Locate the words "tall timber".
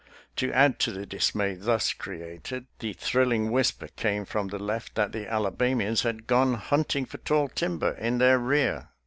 7.19-7.91